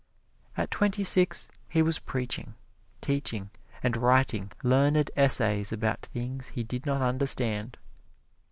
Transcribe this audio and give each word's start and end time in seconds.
At 0.57 0.71
twenty 0.71 1.03
six 1.03 1.47
he 1.69 1.83
was 1.83 1.99
preaching, 1.99 2.55
teaching 3.01 3.51
and 3.83 3.95
writing 3.95 4.51
learned 4.63 5.11
essays 5.15 5.71
about 5.71 6.01
things 6.01 6.47
he 6.47 6.63
did 6.63 6.87
not 6.87 7.03
understand. 7.03 7.77